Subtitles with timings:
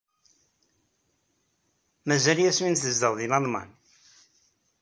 [2.07, 3.69] Mazal Jasmin tezdeɣ deg Lalman?